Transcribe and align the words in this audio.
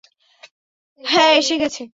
হ্যাঁ, 1.01 1.31
এসে 1.33 1.55
গেছে। 1.57 1.83